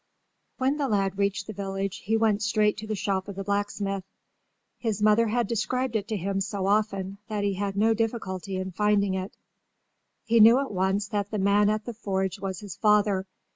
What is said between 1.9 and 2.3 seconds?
he